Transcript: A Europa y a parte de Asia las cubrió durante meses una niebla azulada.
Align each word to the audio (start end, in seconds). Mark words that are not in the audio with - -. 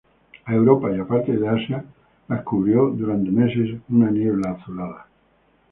A 0.47 0.53
Europa 0.55 0.91
y 0.91 0.99
a 0.99 1.05
parte 1.05 1.31
de 1.37 1.47
Asia 1.47 1.85
las 2.27 2.41
cubrió 2.41 2.87
durante 2.89 3.29
meses 3.29 3.79
una 3.87 4.09
niebla 4.09 4.49
azulada. 4.53 5.05